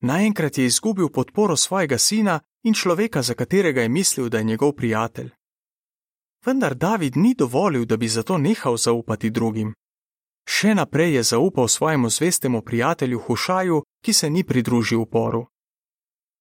Naenkrat 0.00 0.58
je 0.58 0.66
izgubil 0.66 1.08
podporo 1.08 1.56
svojega 1.56 1.98
sina 1.98 2.40
in 2.62 2.74
človeka, 2.74 3.22
za 3.22 3.34
katerega 3.34 3.82
je 3.82 3.88
mislil, 3.88 4.28
da 4.28 4.38
je 4.38 4.44
njegov 4.44 4.72
prijatelj. 4.72 5.30
Vendar 6.46 6.74
David 6.74 7.16
ni 7.16 7.34
dovolil, 7.34 7.84
da 7.84 7.96
bi 7.96 8.08
zato 8.08 8.38
nehal 8.38 8.76
zaupati 8.76 9.30
drugim. 9.30 9.74
Še 10.48 10.74
naprej 10.74 11.14
je 11.14 11.22
zaupal 11.22 11.68
svojemu 11.68 12.10
zvestemu 12.10 12.62
prijatelju 12.62 13.18
Hušaju, 13.18 13.82
ki 14.04 14.12
se 14.12 14.30
ni 14.30 14.44
pridružil 14.44 15.00
uporu. 15.00 15.46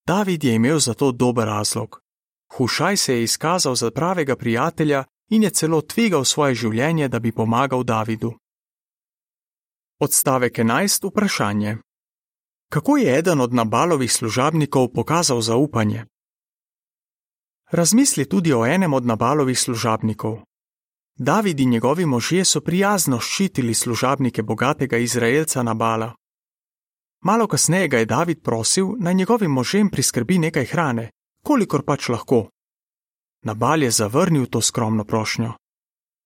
David 0.07 0.43
je 0.43 0.53
imel 0.55 0.79
za 0.79 0.93
to 0.93 1.11
dober 1.11 1.47
razlog. 1.47 2.08
Hušaj 2.53 2.97
se 2.97 3.13
je 3.13 3.23
izkazal 3.23 3.75
za 3.75 3.91
pravega 3.91 4.35
prijatelja 4.35 5.03
in 5.29 5.43
je 5.43 5.49
celo 5.49 5.81
tvegal 5.81 6.25
svoje 6.25 6.55
življenje, 6.55 7.07
da 7.07 7.19
bi 7.19 7.31
pomagal 7.31 7.83
Davidu. 7.83 8.33
Odstavek 9.99 10.57
11. 10.57 11.09
Vprašanje: 11.09 11.77
Kako 12.69 12.97
je 12.97 13.17
eden 13.17 13.41
od 13.41 13.53
nabalovih 13.53 14.13
služabnikov 14.13 14.87
pokazal 14.93 15.41
zaupanje? 15.41 16.05
Razmisli 17.71 18.29
tudi 18.29 18.53
o 18.53 18.65
enem 18.65 18.93
od 18.93 19.05
nabalovih 19.05 19.59
služabnikov. 19.59 20.39
David 21.15 21.59
in 21.59 21.69
njegovi 21.69 22.05
možje 22.05 22.45
so 22.45 22.61
prijazno 22.61 23.19
ščitili 23.19 23.73
služabnike 23.73 24.43
bogatega 24.43 24.97
Izraelca 24.97 25.63
Nabala. 25.63 26.13
Malo 27.23 27.47
kasneje 27.47 27.87
ga 27.87 27.97
je 27.97 28.05
David 28.05 28.43
prosil, 28.43 28.95
naj 28.99 29.13
njegovim 29.13 29.51
možem 29.51 29.89
priskrbi 29.89 30.37
nekaj 30.37 30.65
hrane, 30.65 31.09
kolikor 31.43 31.83
pač 31.85 32.09
lahko. 32.09 32.49
Nabal 33.43 33.83
je 33.83 33.91
zavrnil 33.91 34.45
to 34.45 34.61
skromno 34.61 35.03
prošnjo. 35.03 35.53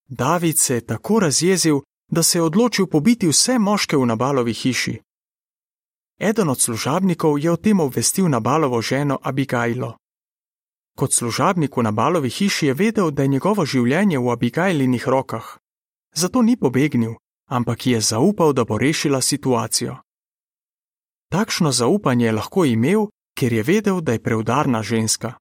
David 0.08 0.60
se 0.60 0.76
je 0.76 0.86
tako 0.86 1.20
razjezil, 1.20 1.80
da 2.08 2.24
se 2.24 2.38
je 2.38 2.42
odločil 2.42 2.88
pobiti 2.88 3.28
vse 3.28 3.60
moške 3.60 3.98
v 3.98 4.06
Nabalovi 4.06 4.54
hiši. 4.54 5.02
Eden 6.20 6.50
od 6.50 6.60
služabnikov 6.60 7.40
je 7.40 7.52
o 7.52 7.58
tem 7.58 7.80
obvestil 7.80 8.30
Nabalovo 8.30 8.82
ženo 8.82 9.20
Abigajlo. 9.22 9.98
Kot 10.98 11.14
služabnik 11.14 11.78
v 11.78 11.84
Nabalovi 11.84 12.30
hiši 12.30 12.68
je 12.68 12.74
vedel, 12.74 13.12
da 13.12 13.22
je 13.24 13.28
njegovo 13.28 13.66
življenje 13.66 14.20
v 14.20 14.30
Abigajlinih 14.30 15.08
rokah. 15.08 15.58
Zato 16.16 16.42
ni 16.42 16.58
pobegnil, 16.58 17.16
ampak 17.50 17.88
je 17.88 18.02
zaupal, 18.02 18.54
da 18.54 18.64
bo 18.64 18.78
rešila 18.78 19.22
situacijo. 19.22 19.98
Takšno 21.34 21.72
zaupanje 21.72 22.26
je 22.26 22.32
lahko 22.32 22.66
imel, 22.66 23.08
ker 23.38 23.54
je 23.54 23.64
vedel, 23.64 24.02
da 24.02 24.12
je 24.12 24.24
preudarna 24.24 24.84
ženska. 24.84 25.34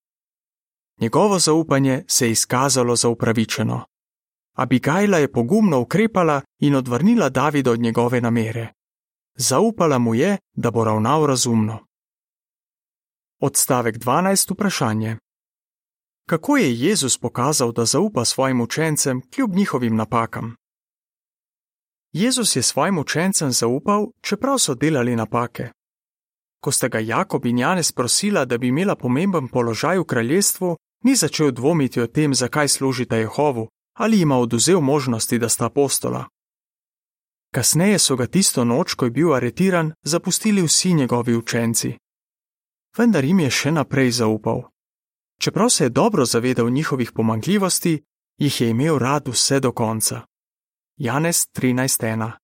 Njegovo 1.00 1.38
zaupanje 1.38 2.04
se 2.08 2.26
je 2.26 2.32
izkazalo 2.32 2.96
za 2.96 3.08
upravičeno. 3.08 3.84
Abigajla 4.56 5.18
je 5.18 5.32
pogumno 5.32 5.80
ukrepala 5.80 6.40
in 6.58 6.74
odvrnila 6.74 7.28
Davida 7.28 7.70
od 7.70 7.80
njegove 7.80 8.20
namere. 8.20 8.72
Zaupala 9.36 9.98
mu 9.98 10.14
je, 10.14 10.38
da 10.56 10.70
bo 10.70 10.84
ravnal 10.84 11.26
razumno. 11.26 11.86
Odstavek 13.40 13.96
12. 13.96 14.52
Vprašanje. 14.52 15.16
Kako 16.28 16.56
je 16.56 16.74
Jezus 16.74 17.18
pokazal, 17.18 17.72
da 17.72 17.84
zaupa 17.84 18.24
svojim 18.24 18.60
učencem 18.60 19.20
kljub 19.30 19.54
njihovim 19.54 19.96
napakam? 19.96 20.56
Jezus 22.12 22.56
je 22.56 22.62
svojim 22.62 22.98
učencem 22.98 23.52
zaupal, 23.52 24.06
čeprav 24.20 24.58
so 24.58 24.74
delali 24.74 25.16
napake. 25.16 25.70
Ko 26.62 26.72
sta 26.72 26.88
ga 26.88 26.98
Jakob 26.98 27.46
in 27.46 27.58
Janez 27.58 27.92
prosila, 27.92 28.44
da 28.44 28.58
bi 28.58 28.68
imela 28.68 28.94
pomemben 28.96 29.48
položaj 29.48 29.98
v 29.98 30.04
kraljestvu, 30.04 30.76
ni 31.04 31.16
začel 31.16 31.50
dvomiti 31.50 32.00
o 32.00 32.06
tem, 32.06 32.34
zakaj 32.34 32.68
služita 32.68 33.16
Jehovu 33.16 33.68
ali 33.94 34.20
ima 34.20 34.38
oduzel 34.38 34.80
možnosti, 34.80 35.38
da 35.38 35.48
sta 35.48 35.66
apostola. 35.66 36.24
Kasneje 37.54 37.98
so 37.98 38.16
ga 38.16 38.26
tisto 38.26 38.64
noč, 38.64 38.94
ko 38.94 39.04
je 39.04 39.10
bil 39.10 39.34
aretiran, 39.34 39.92
zapustili 40.02 40.62
vsi 40.62 40.94
njegovi 40.94 41.36
učenci. 41.36 41.92
Vendar 42.98 43.24
jim 43.24 43.40
je 43.40 43.50
še 43.50 43.72
naprej 43.72 44.10
zaupal. 44.10 44.62
Čeprav 45.40 45.68
se 45.68 45.84
je 45.84 45.90
dobro 45.90 46.24
zavedal 46.24 46.70
njihovih 46.70 47.12
pomankljivosti, 47.12 48.02
jih 48.38 48.60
je 48.60 48.68
imel 48.68 48.98
rad 48.98 49.28
vse 49.28 49.60
do 49.60 49.72
konca. 49.72 50.22
Janez 50.96 51.46
13:1 51.52 52.41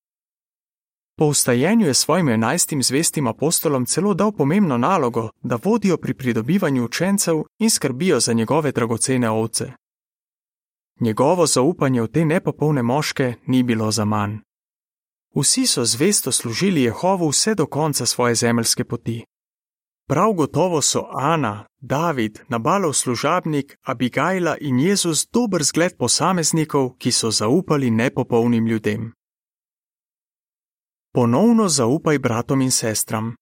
Po 1.19 1.31
vstajenju 1.31 1.87
je 1.87 1.95
svojim 1.95 2.29
enajstim 2.29 2.83
zvestim 2.83 3.27
apostolom 3.27 3.87
celo 3.87 4.15
dal 4.15 4.33
pomembno 4.33 4.79
nalogo, 4.79 5.31
da 5.43 5.59
vodijo 5.65 5.97
pri 5.97 6.15
pridobivanju 6.15 6.85
učencev 6.85 7.43
in 7.59 7.71
skrbijo 7.71 8.21
za 8.21 8.33
njegove 8.33 8.73
dragocene 8.73 9.31
ovce. 9.31 9.73
Njegovo 11.01 11.47
zaupanje 11.47 12.03
v 12.03 12.07
te 12.07 12.25
nepopolne 12.25 12.83
moške 12.83 13.35
ni 13.47 13.63
bilo 13.63 13.91
za 13.91 14.05
manj. 14.05 14.37
Vsi 15.35 15.67
so 15.67 15.85
zvesto 15.85 16.33
služili 16.33 16.83
Jehovu 16.83 17.29
vse 17.29 17.55
do 17.55 17.67
konca 17.67 18.07
svoje 18.07 18.35
zemeljske 18.35 18.85
poti. 18.85 19.25
Prav 20.09 20.33
gotovo 20.33 20.83
so 20.83 21.07
Ana, 21.13 21.65
David, 21.81 22.39
Nabalov 22.49 22.93
služabnik, 22.93 23.79
Abigajla 23.83 24.57
in 24.61 24.79
Jezus 24.79 25.29
dober 25.33 25.63
zgled 25.63 25.97
posameznikov, 25.97 26.97
ki 26.99 27.13
so 27.13 27.31
zaupali 27.31 27.91
nepopolnim 27.91 28.67
ljudem. 28.67 29.18
Ponovno 31.19 31.69
zaupaj 31.69 32.19
bratom 32.19 32.61
in 32.61 32.71
sestram. 32.71 33.35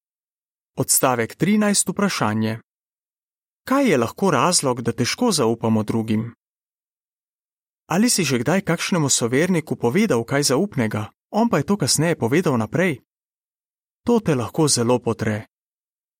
Odstavek 0.77 1.35
13. 1.37 1.91
Vprašanje. 1.91 2.59
Kaj 3.67 3.89
je 3.89 3.97
lahko 3.97 4.31
razlog, 4.31 4.81
da 4.81 4.91
težko 4.91 5.31
zaupamo 5.31 5.83
drugim? 5.83 6.33
Ali 7.85 8.09
si 8.09 8.23
že 8.23 8.39
kdaj 8.39 8.61
kakšnemu 8.61 9.09
soverniku 9.09 9.75
povedal 9.75 10.23
kaj 10.23 10.43
zaupnega, 10.43 11.05
on 11.29 11.49
pa 11.49 11.57
je 11.57 11.63
to 11.63 11.77
kasneje 11.77 12.15
povedal 12.15 12.57
naprej? 12.57 12.97
To 14.05 14.19
te 14.19 14.35
lahko 14.35 14.67
zelo 14.67 14.99
potre. 14.99 15.45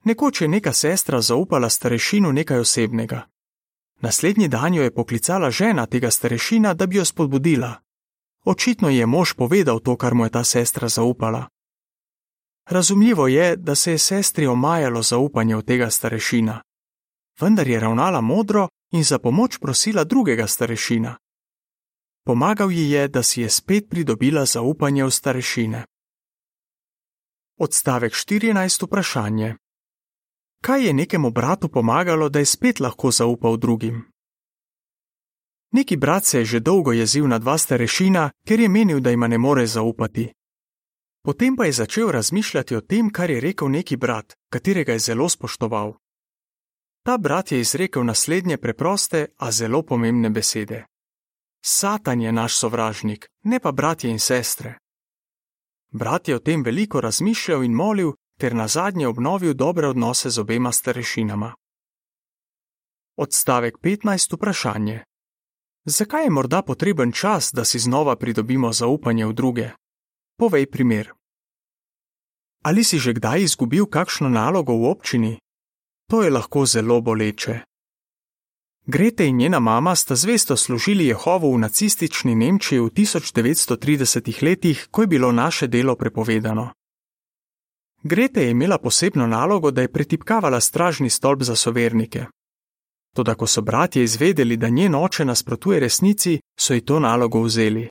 Nekoč 0.05 0.41
je 0.41 0.47
neka 0.47 0.73
sestra 0.73 1.21
zaupala 1.21 1.69
starešinu 1.69 2.31
nekaj 2.31 2.59
osebnega. 2.59 3.27
Naslednji 4.01 4.47
dan 4.47 4.73
jo 4.73 4.83
je 4.83 4.93
poklicala 4.93 5.51
žena 5.51 5.85
tega 5.85 6.11
starešina, 6.11 6.73
da 6.73 6.85
bi 6.85 6.97
jo 6.97 7.05
spodbudila. 7.05 7.86
Očitno 8.47 8.87
je 8.89 9.03
mož 9.03 9.35
povedal 9.35 9.83
to, 9.83 9.99
kar 9.99 10.15
mu 10.15 10.23
je 10.23 10.31
ta 10.31 10.43
sestra 10.43 10.87
zaupala. 10.87 11.47
Razumljivo 12.69 13.27
je, 13.27 13.55
da 13.55 13.75
se 13.75 13.91
je 13.91 13.97
sestri 13.97 14.47
omajalo 14.47 15.03
zaupanje 15.03 15.55
v 15.55 15.63
tega 15.63 15.89
starešina, 15.89 16.61
vendar 17.39 17.67
je 17.67 17.79
ravnala 17.79 18.21
modro 18.21 18.67
in 18.91 19.03
za 19.03 19.19
pomoč 19.19 19.59
prosila 19.59 20.03
drugega 20.03 20.47
starešina. 20.47 21.17
Pomagal 22.23 22.71
ji 22.71 22.89
je, 22.91 23.07
da 23.07 23.23
si 23.23 23.41
je 23.41 23.49
spet 23.49 23.89
pridobila 23.89 24.45
zaupanje 24.45 25.03
v 25.03 25.11
starešine. 25.11 25.85
Odstavek 27.59 28.13
14. 28.13 28.83
Vprašanje. 28.85 29.55
Kaj 30.63 30.85
je 30.87 30.93
nekemu 30.93 31.31
bratu 31.31 31.69
pomagalo, 31.69 32.29
da 32.29 32.39
je 32.39 32.45
spet 32.45 32.79
lahko 32.79 33.11
zaupal 33.11 33.57
drugim? 33.57 34.16
Neki 35.71 35.97
brat 35.97 36.25
se 36.25 36.39
je 36.39 36.45
že 36.45 36.59
dolgo 36.59 36.91
jezil 36.91 37.27
na 37.27 37.39
dva 37.39 37.57
starešina, 37.57 38.31
ker 38.47 38.59
je 38.59 38.69
menil, 38.69 38.99
da 38.99 39.09
jima 39.09 39.27
ne 39.27 39.37
more 39.37 39.67
zaupati. 39.67 40.33
Potem 41.23 41.55
pa 41.55 41.65
je 41.65 41.71
začel 41.71 42.11
razmišljati 42.11 42.75
o 42.75 42.81
tem, 42.81 43.09
kar 43.09 43.29
je 43.29 43.41
rekel 43.41 43.69
neki 43.69 43.97
brat, 43.97 44.33
katerega 44.49 44.93
je 44.93 44.99
zelo 44.99 45.29
spoštoval. 45.29 45.93
Ta 47.03 47.17
brat 47.17 47.51
je 47.51 47.59
izrekel 47.59 48.03
naslednje 48.03 48.57
preproste, 48.57 49.27
a 49.37 49.51
zelo 49.51 49.83
pomembne 49.83 50.29
besede: 50.29 50.85
Satan 51.65 52.21
je 52.21 52.31
naš 52.31 52.57
sovražnik, 52.57 53.27
ne 53.43 53.59
pa 53.59 53.71
bratje 53.71 54.09
in 54.09 54.19
sestre. 54.19 54.77
Brat 55.91 56.27
je 56.27 56.35
o 56.35 56.39
tem 56.39 56.63
veliko 56.63 57.01
razmišljal 57.01 57.63
in 57.63 57.73
molil, 57.73 58.13
ter 58.39 58.55
na 58.55 58.67
zadnje 58.67 59.07
obnovil 59.07 59.53
dobre 59.53 59.87
odnose 59.87 60.29
z 60.29 60.39
obema 60.39 60.71
starešinama. 60.71 61.53
Odstavek 63.17 63.77
15. 63.83 64.35
Vprašanje. 64.35 65.06
Zakaj 65.89 66.23
je 66.23 66.29
morda 66.29 66.61
potreben 66.61 67.11
čas, 67.11 67.51
da 67.53 67.65
si 67.65 67.79
znova 67.79 68.15
pridobimo 68.15 68.73
zaupanje 68.73 69.25
v 69.25 69.33
druge? 69.33 69.69
Povej 70.37 70.65
primer. 70.65 71.13
Ali 72.63 72.83
si 72.83 72.99
že 72.99 73.13
kdaj 73.13 73.41
izgubil 73.41 73.85
kakšno 73.85 74.29
nalogo 74.29 74.75
v 74.75 74.91
občini? 74.91 75.39
To 76.11 76.23
je 76.23 76.29
lahko 76.29 76.65
zelo 76.65 77.01
boleče. 77.01 77.59
Grete 78.85 79.27
in 79.27 79.37
njena 79.37 79.59
mama 79.59 79.95
sta 79.95 80.15
zvesto 80.15 80.57
služili 80.57 81.07
Jehovu 81.07 81.53
v 81.53 81.59
nacistični 81.59 82.35
Nemčiji 82.35 82.79
v 82.79 82.89
1930 82.91 84.43
letih, 84.43 84.87
ko 84.91 85.01
je 85.01 85.07
bilo 85.07 85.31
naše 85.31 85.67
delo 85.67 85.95
prepovedano. 85.95 86.69
Grete 88.03 88.43
je 88.43 88.51
imela 88.51 88.77
posebno 88.77 89.27
nalogo, 89.27 89.71
da 89.71 89.81
je 89.81 89.91
pretipkavala 89.91 90.59
stražni 90.59 91.09
stolp 91.09 91.43
za 91.43 91.55
sovernike. 91.55 92.25
Toda, 93.17 93.33
ko 93.35 93.47
so 93.47 93.61
bratje 93.61 94.03
izvedeli, 94.03 94.57
da 94.57 94.69
njen 94.69 94.95
oče 94.95 95.25
nasprotuje 95.25 95.79
resnici, 95.79 96.39
so 96.59 96.73
ji 96.73 96.81
to 96.81 96.99
nalogo 96.99 97.41
vzeli. 97.41 97.89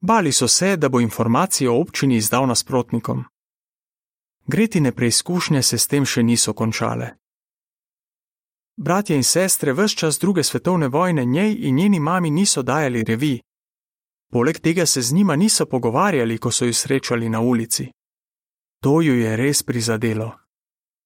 Bali 0.00 0.32
so 0.32 0.48
se, 0.48 0.76
da 0.76 0.88
bo 0.88 1.00
informacijo 1.00 1.74
o 1.74 1.80
občini 1.80 2.16
izdal 2.16 2.46
nasprotnikom. 2.46 3.24
Gretine 4.46 4.92
preizkušnje 4.92 5.62
se 5.62 5.78
s 5.78 5.86
tem 5.86 6.04
še 6.04 6.22
niso 6.22 6.52
končale. 6.52 7.10
Bratje 8.76 9.16
in 9.16 9.22
sestre 9.22 9.72
vse 9.72 9.96
čas 9.96 10.18
druge 10.18 10.42
svetovne 10.42 10.88
vojne 10.88 11.24
njej 11.24 11.56
in 11.60 11.76
njeni 11.76 12.00
mami 12.00 12.30
niso 12.30 12.62
dajali 12.62 13.04
revi. 13.04 13.40
Poleg 14.32 14.58
tega 14.58 14.86
se 14.86 15.02
z 15.02 15.12
njima 15.12 15.36
niso 15.36 15.66
pogovarjali, 15.66 16.38
ko 16.38 16.50
so 16.50 16.64
jo 16.64 16.72
srečali 16.72 17.28
na 17.28 17.40
ulici. 17.40 17.86
To 18.82 19.00
ju 19.00 19.14
je 19.14 19.36
res 19.36 19.62
prizadelo. 19.62 20.39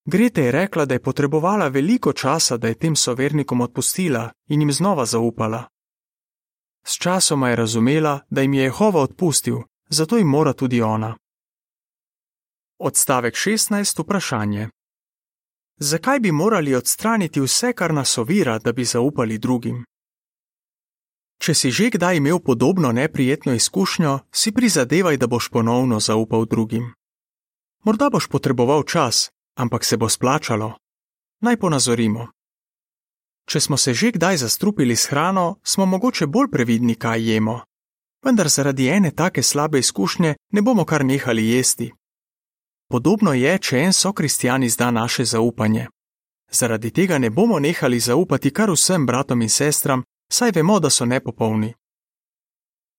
Grete 0.05 0.41
je 0.41 0.51
rekla, 0.51 0.85
da 0.85 0.93
je 0.93 1.01
potrebovala 1.01 1.67
veliko 1.67 2.13
časa, 2.13 2.57
da 2.57 2.67
je 2.67 2.77
tem 2.77 2.95
sovernikom 2.95 3.61
odpustila 3.61 4.31
in 4.47 4.61
jim 4.61 4.71
znova 4.71 5.05
zaupala. 5.05 5.63
S 6.87 6.97
časoma 6.97 7.49
je 7.49 7.55
razumela, 7.55 8.19
da 8.29 8.41
jim 8.41 8.53
je 8.53 8.63
Jehova 8.63 9.01
odpustil, 9.01 9.57
zato 9.89 10.17
jim 10.17 10.27
mora 10.27 10.53
tudi 10.53 10.81
ona. 10.81 11.17
Odstavek 12.79 13.33
16. 13.33 14.03
Vprašanje. 14.03 14.69
Zakaj 15.77 16.19
bi 16.19 16.31
morali 16.31 16.75
odstraniti 16.75 17.41
vse, 17.41 17.73
kar 17.73 17.93
nas 17.93 18.17
ovira, 18.17 18.59
da 18.59 18.71
bi 18.71 18.85
zaupali 18.85 19.37
drugim? 19.37 19.85
Če 21.37 21.53
si 21.53 21.71
že 21.71 21.89
kdaj 21.89 22.17
imel 22.17 22.39
podobno 22.39 22.91
neprijetno 22.91 23.53
izkušnjo, 23.53 24.19
si 24.31 24.51
prizadevaj, 24.51 25.17
da 25.17 25.27
boš 25.27 25.49
ponovno 25.49 25.99
zaupal 25.99 26.45
drugim. 26.45 26.93
Morda 27.83 28.09
boš 28.09 28.27
potreboval 28.27 28.83
čas, 28.83 29.29
ampak 29.55 29.85
se 29.85 29.97
bo 29.97 30.09
splačalo. 30.09 30.73
Naj 31.41 31.57
ponazorimo. 31.57 32.27
Če 33.45 33.59
smo 33.59 33.77
se 33.77 33.93
že 33.93 34.11
kdaj 34.11 34.37
zastrupili 34.37 34.95
s 34.95 35.07
hrano, 35.09 35.55
smo 35.63 35.85
mogoče 35.85 36.27
bolj 36.27 36.49
previdni, 36.51 36.95
kaj 36.95 37.33
jemo. 37.33 37.61
Vendar 38.25 38.49
zaradi 38.49 38.87
ene 38.87 39.11
take 39.11 39.43
slabe 39.43 39.79
izkušnje 39.79 40.35
ne 40.51 40.61
bomo 40.61 40.85
kar 40.85 41.05
nehali 41.05 41.49
jesti. 41.49 41.93
Podobno 42.89 43.33
je, 43.33 43.57
če 43.59 43.77
en 43.77 43.93
sokristjan 43.93 44.63
izda 44.63 44.91
naše 44.91 45.25
zaupanje. 45.25 45.87
Zaradi 46.51 46.91
tega 46.91 47.17
ne 47.17 47.29
bomo 47.29 47.59
nehali 47.59 47.99
zaupati 47.99 48.51
kar 48.53 48.71
vsem 48.71 49.05
bratom 49.05 49.41
in 49.41 49.49
sestram, 49.49 50.03
saj 50.31 50.51
vemo, 50.51 50.79
da 50.79 50.89
so 50.89 51.05
nepopolni. 51.05 51.73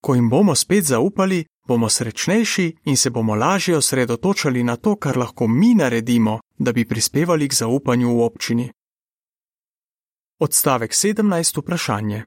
Ko 0.00 0.14
jim 0.14 0.30
bomo 0.30 0.54
spet 0.54 0.84
zaupali, 0.84 1.44
bomo 1.68 1.88
srečnejši 1.88 2.76
in 2.84 2.96
se 2.96 3.10
bomo 3.10 3.34
lažje 3.34 3.76
osredotočali 3.76 4.62
na 4.62 4.76
to, 4.76 4.96
kar 4.96 5.18
lahko 5.18 5.48
mi 5.48 5.74
naredimo, 5.74 6.40
da 6.58 6.72
bi 6.72 6.88
prispevali 6.88 7.48
k 7.48 7.54
zaupanju 7.54 8.16
v 8.16 8.22
občini. 8.22 8.72
Odstavek 10.38 10.92
17. 10.92 11.60
Vprašanje. 11.60 12.24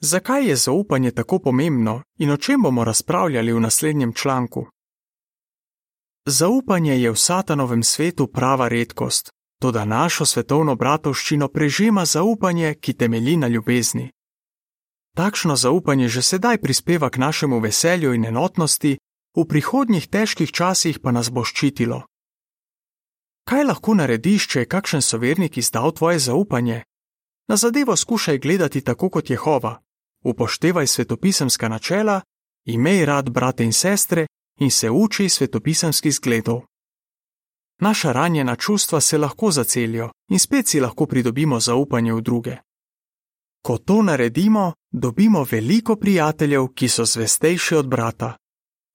Zakaj 0.00 0.48
je 0.48 0.56
zaupanje 0.56 1.10
tako 1.10 1.38
pomembno 1.38 2.02
in 2.18 2.30
o 2.30 2.36
čem 2.36 2.62
bomo 2.62 2.84
razpravljali 2.84 3.52
v 3.52 3.60
naslednjem 3.60 4.12
članku? 4.12 4.66
Zaupanje 6.26 7.00
je 7.00 7.10
v 7.10 7.16
satanovem 7.16 7.82
svetu 7.82 8.26
prava 8.26 8.68
redkost, 8.68 9.30
toda 9.60 9.84
našo 9.84 10.26
svetovno 10.26 10.74
bratovščino 10.74 11.48
prežema 11.48 12.04
zaupanje, 12.04 12.74
ki 12.74 12.92
temelji 12.92 13.36
na 13.36 13.48
ljubezni. 13.48 14.10
Takšno 15.16 15.56
zaupanje 15.56 16.08
že 16.08 16.22
sedaj 16.22 16.58
prispeva 16.58 17.10
k 17.10 17.18
našemu 17.18 17.60
veselju 17.60 18.14
in 18.14 18.24
enotnosti, 18.24 18.98
v 19.36 19.44
prihodnjih 19.44 20.08
težkih 20.08 20.52
časih 20.52 20.98
pa 21.00 21.12
nas 21.12 21.30
bo 21.30 21.44
ščitilo. 21.44 22.02
Kaj 23.50 23.64
lahko 23.66 23.96
narediš, 23.98 24.44
če 24.46 24.60
je 24.60 24.66
kakšen 24.70 25.02
sovernik 25.02 25.56
izdal 25.58 25.90
tvoje 25.90 26.18
zaupanje? 26.22 26.84
Na 27.50 27.56
zadevo 27.56 27.96
skušaj 27.96 28.38
gledati 28.38 28.80
tako 28.80 29.08
kot 29.10 29.30
Jehova. 29.30 29.80
Upoštevaj 30.24 30.86
svetopisemska 30.86 31.68
načela, 31.68 32.20
imej 32.64 33.04
rad 33.06 33.30
brate 33.30 33.64
in 33.64 33.72
sestre 33.72 34.26
in 34.60 34.70
se 34.70 34.90
uči 34.90 35.28
svetopisemskih 35.28 36.14
zgledov. 36.14 36.60
Naša 37.80 38.12
ranjena 38.12 38.56
čustva 38.56 39.00
se 39.00 39.18
lahko 39.18 39.50
zacelijo 39.50 40.10
in 40.28 40.38
spet 40.38 40.68
si 40.68 40.80
lahko 40.80 41.06
pridobimo 41.06 41.60
zaupanje 41.60 42.12
v 42.12 42.20
druge. 42.20 42.56
Ko 43.66 43.78
to 43.78 44.02
naredimo, 44.02 44.72
dobimo 44.92 45.44
veliko 45.50 45.96
prijateljev, 45.96 46.68
ki 46.74 46.88
so 46.88 47.04
zvestejši 47.04 47.74
od 47.74 47.88
brata. 47.88 48.36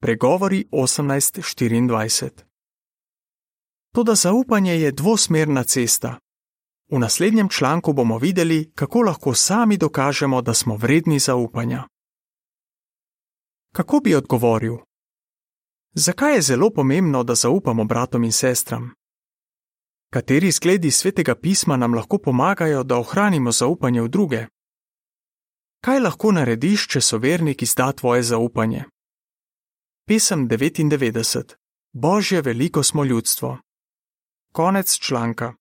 Pregovori 0.00 0.64
18:24. 0.72 2.55
Toda 3.96 4.14
zaupanje 4.14 4.72
je 4.72 4.92
dvosmerna 4.92 5.64
cesta. 5.64 6.18
V 6.92 6.98
naslednjem 6.98 7.48
članku 7.48 7.92
bomo 7.92 8.18
videli, 8.18 8.72
kako 8.74 9.00
lahko 9.00 9.34
sami 9.34 9.76
dokažemo, 9.76 10.42
da 10.42 10.54
smo 10.54 10.76
vredni 10.76 11.18
zaupanja. 11.18 11.88
Kako 13.72 14.00
bi 14.00 14.14
odgovoril? 14.14 14.76
Zakaj 15.94 16.34
je 16.34 16.42
zelo 16.42 16.70
pomembno, 16.70 17.22
da 17.22 17.34
zaupamo 17.34 17.84
bratom 17.84 18.24
in 18.24 18.32
sestram? 18.32 18.94
Kateri 20.12 20.50
zgledi 20.50 20.90
svetega 20.90 21.34
pisma 21.34 21.76
nam 21.76 21.94
lahko 21.94 22.18
pomagajo, 22.18 22.82
da 22.82 22.98
ohranimo 22.98 23.52
zaupanje 23.52 24.02
v 24.02 24.08
druge? 24.08 24.46
Kaj 25.80 26.00
lahko 26.00 26.32
narediš, 26.32 26.86
če 26.88 27.00
so 27.00 27.18
vernik 27.18 27.62
izda 27.62 27.92
tvoje 27.92 28.22
zaupanje? 28.22 28.84
Pesem 30.06 30.48
99. 30.48 31.54
Božje 31.92 32.42
veliko 32.42 32.82
smo 32.82 33.04
ljudstvo. 33.04 33.65
Konec 34.56 34.98
članka. 34.98 35.52